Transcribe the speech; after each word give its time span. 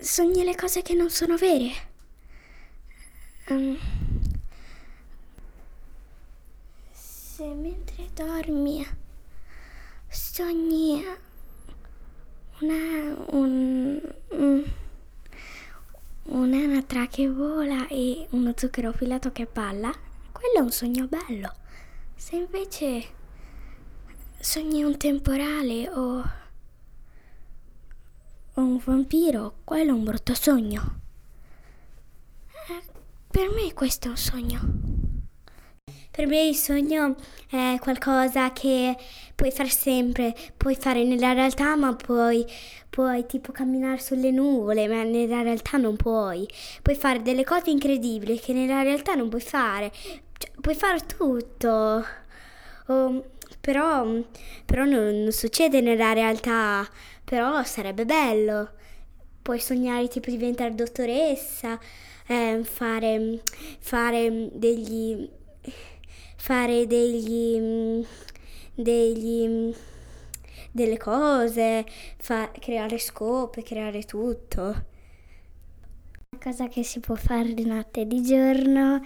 sogni 0.00 0.44
le 0.44 0.54
cose 0.54 0.82
che 0.82 0.94
non 0.94 1.10
sono 1.10 1.36
vere. 1.36 1.88
Um, 3.48 3.78
se 6.90 7.44
mentre 7.54 8.08
dormi 8.14 8.86
sogni 10.08 11.04
una, 12.60 13.14
un, 13.30 14.00
un'anatra 16.22 17.06
che 17.06 17.28
vola 17.28 17.86
e 17.88 18.26
uno 18.30 18.54
zucchero 18.56 18.92
filato 18.92 19.32
che 19.32 19.46
balla, 19.46 19.92
quello 20.32 20.56
è 20.56 20.60
un 20.60 20.70
sogno 20.70 21.06
bello. 21.06 21.54
Se 22.14 22.36
invece 22.36 23.18
sogni 24.38 24.82
un 24.82 24.96
temporale 24.96 25.88
o 25.90 26.39
un 28.62 28.80
vampiro, 28.82 29.56
quello 29.64 29.90
è 29.90 29.94
un 29.94 30.04
brutto 30.04 30.34
sogno. 30.34 31.00
Eh, 32.68 32.82
per 33.30 33.50
me 33.50 33.72
questo 33.72 34.08
è 34.08 34.10
un 34.10 34.16
sogno. 34.16 34.60
Per 36.10 36.26
me 36.26 36.48
il 36.48 36.56
sogno 36.56 37.14
è 37.48 37.78
qualcosa 37.80 38.52
che 38.52 38.96
puoi 39.34 39.50
fare 39.52 39.68
sempre, 39.68 40.34
puoi 40.56 40.74
fare 40.74 41.04
nella 41.04 41.32
realtà, 41.32 41.76
ma 41.76 41.94
puoi, 41.94 42.44
puoi 42.90 43.24
tipo 43.26 43.52
camminare 43.52 44.00
sulle 44.00 44.30
nuvole, 44.30 44.88
ma 44.88 45.02
nella 45.02 45.42
realtà 45.42 45.78
non 45.78 45.96
puoi. 45.96 46.48
Puoi 46.82 46.96
fare 46.96 47.22
delle 47.22 47.44
cose 47.44 47.70
incredibili 47.70 48.38
che 48.38 48.52
nella 48.52 48.82
realtà 48.82 49.14
non 49.14 49.28
puoi 49.28 49.40
fare. 49.40 49.92
Cioè, 49.92 50.50
puoi 50.60 50.74
fare 50.74 50.98
tutto. 51.06 52.04
Um, 52.86 53.22
però, 53.60 54.06
però 54.64 54.84
non, 54.84 55.22
non 55.22 55.32
succede 55.32 55.80
nella 55.80 56.12
realtà. 56.12 56.88
Però 57.24 57.62
sarebbe 57.64 58.04
bello. 58.04 58.70
Puoi 59.42 59.60
sognare 59.60 60.08
tipo 60.08 60.30
diventare 60.30 60.74
dottoressa, 60.74 61.78
eh, 62.26 62.60
fare, 62.64 63.40
fare 63.78 64.48
degli 64.52 65.28
fare 66.40 66.86
degli, 66.86 67.58
mm, 67.60 68.02
degli, 68.74 69.46
mm, 69.46 69.70
delle 70.72 70.96
cose, 70.96 71.84
fa, 72.16 72.50
creare 72.58 72.98
scope, 72.98 73.62
creare 73.62 74.04
tutto. 74.04 74.62
Una 76.30 76.42
cosa 76.42 76.68
che 76.68 76.82
si 76.82 77.00
può 77.00 77.14
fare 77.14 77.52
di 77.52 77.66
notte 77.66 78.00
e 78.00 78.06
di 78.06 78.22
giorno, 78.22 79.04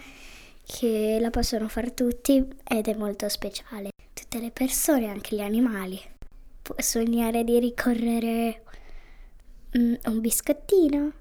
che 0.65 1.17
la 1.19 1.29
possono 1.29 1.67
fare 1.67 1.93
tutti 1.93 2.47
ed 2.63 2.87
è 2.87 2.95
molto 2.95 3.27
speciale. 3.27 3.89
Tutte 4.35 4.47
le 4.47 4.51
persone, 4.51 5.07
anche 5.07 5.33
gli 5.33 5.39
animali. 5.39 5.97
Può 6.61 6.75
sognare 6.79 7.45
di 7.45 7.57
ricorrere 7.57 8.63
mm, 9.77 9.93
un 10.07 10.19
biscottino 10.19 11.11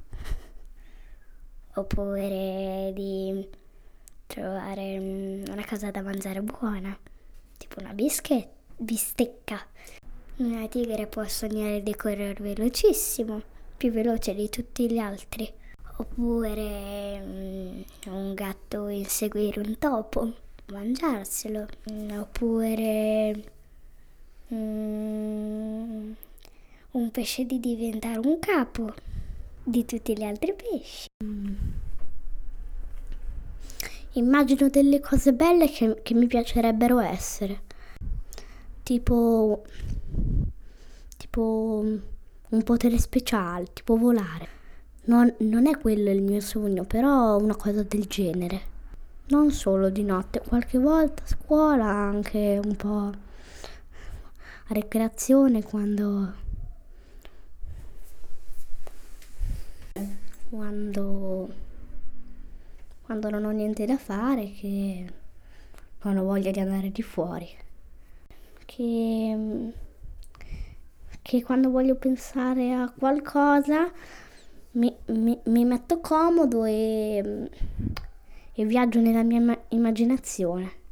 oppure 1.75 2.91
di 2.93 3.49
trovare 4.27 4.99
mm, 4.99 5.45
una 5.49 5.65
cosa 5.65 5.93
da 5.93 6.03
mangiare 6.03 6.43
buona, 6.43 6.99
tipo 7.57 7.79
una 7.79 7.93
bischet- 7.93 8.49
bistecca. 8.79 9.65
Una 10.39 10.67
tigre 10.67 11.07
può 11.07 11.25
sognare 11.29 11.85
di 11.85 11.95
correre 11.95 12.43
velocissimo, 12.43 13.41
più 13.77 13.93
veloce 13.93 14.35
di 14.35 14.49
tutti 14.49 14.91
gli 14.91 14.99
altri. 14.99 15.49
Oppure 15.99 17.21
um, 17.23 17.85
un 18.07 18.35
gatto 18.35 18.89
inseguire 18.89 19.61
un 19.61 19.79
topo, 19.79 20.33
mangiarselo. 20.67 21.67
Oppure 22.19 23.45
um, 24.49 26.15
un 26.91 27.11
pesce 27.11 27.45
di 27.45 27.61
diventare 27.61 28.19
un 28.19 28.39
capo 28.39 28.93
di 29.63 29.85
tutti 29.85 30.17
gli 30.17 30.23
altri 30.23 30.55
pesci. 30.55 31.07
Mm 31.25 31.83
immagino 34.15 34.69
delle 34.69 35.01
cose 35.01 35.33
belle 35.33 35.69
che, 35.71 36.01
che 36.03 36.15
mi 36.15 36.27
piacerebbero 36.27 36.99
essere. 37.01 37.63
Tipo, 38.83 39.65
tipo 41.17 41.85
un 42.51 42.63
potere 42.63 42.99
speciale, 42.99 43.67
tipo 43.73 43.97
volare. 43.97 44.49
Non, 45.07 45.33
non 45.39 45.67
è 45.67 45.79
quello 45.79 46.11
il 46.11 46.23
mio 46.23 46.41
sogno, 46.41 46.85
però 46.85 47.39
una 47.39 47.57
cosa 47.57 47.83
del 47.83 48.07
genere. 48.07 48.73
Non 49.27 49.51
solo 49.53 49.89
di 49.89 50.03
notte, 50.05 50.41
qualche 50.41 50.79
volta 50.79 51.23
a 51.23 51.27
scuola, 51.27 51.87
anche 51.87 52.61
un 52.63 52.77
po' 52.77 53.11
a 54.67 54.73
recreazione 54.73 55.63
quando 55.63 56.43
quando 60.51 61.49
quando 63.03 63.31
non 63.31 63.45
ho 63.45 63.51
niente 63.51 63.85
da 63.87 63.97
fare, 63.99 64.53
che 64.53 65.07
non 66.03 66.17
ho 66.17 66.25
voglia 66.25 66.51
di 66.51 66.61
andare 66.61 66.91
di 66.91 67.03
fuori, 67.03 67.49
che, 68.65 69.73
che 71.23 71.43
quando 71.43 71.71
voglio 71.71 71.97
pensare 71.97 72.73
a 72.73 72.91
qualcosa 72.91 73.91
mi, 74.73 74.95
mi, 75.07 75.39
mi 75.45 75.65
metto 75.65 76.01
comodo 76.01 76.65
e, 76.65 77.51
e 78.55 78.65
viaggio 78.65 79.01
nella 79.01 79.23
mia 79.23 79.65
immaginazione. 79.69 80.84